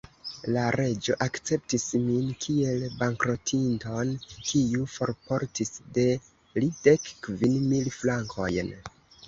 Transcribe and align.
La 0.53 0.61
Reĝo 0.75 1.17
akceptis 1.25 1.85
min 2.05 2.31
kiel 2.45 2.85
bankrotinton, 3.03 4.15
kiu 4.33 4.89
forportis 4.95 5.73
de 6.01 6.09
li 6.59 6.73
dek 6.91 7.09
kvin 7.29 7.57
mil 7.71 7.97
frankojn. 8.03 8.77